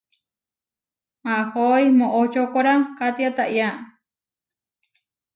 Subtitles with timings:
[1.23, 3.67] Mahói moʼochókora katia táʼya.